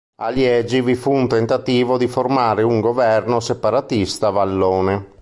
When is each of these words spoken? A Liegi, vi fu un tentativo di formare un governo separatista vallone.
A 0.19 0.29
Liegi, 0.29 0.81
vi 0.81 0.95
fu 0.95 1.11
un 1.11 1.27
tentativo 1.27 1.99
di 1.99 2.07
formare 2.07 2.63
un 2.63 2.79
governo 2.79 3.39
separatista 3.39 4.31
vallone. 4.31 5.09